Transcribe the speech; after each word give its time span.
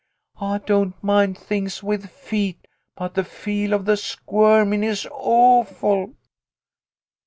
I 0.39 0.57
don't 0.57 0.95
mind 1.03 1.37
things 1.37 1.83
with 1.83 2.09
feet, 2.09 2.67
but 2.95 3.13
the 3.13 3.23
feel 3.23 3.71
of 3.71 3.85
the 3.85 3.95
squirmin' 3.97 4.83
is 4.83 5.07
awful 5.11 6.15